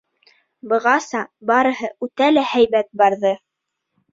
Бығаса 0.71 1.21
барыһы 1.51 1.91
үтә 2.07 2.33
лә 2.33 2.47
һәйбәт 2.55 2.91
барҙы. 3.03 3.37